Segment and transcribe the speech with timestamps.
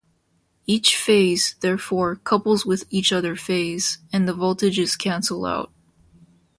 [0.65, 5.71] Each phase, therefore, couples with each other phase, and the voltages cancel out.